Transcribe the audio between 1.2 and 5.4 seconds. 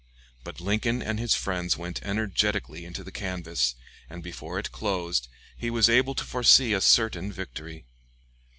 friends went energetically into the canvass, and before it closed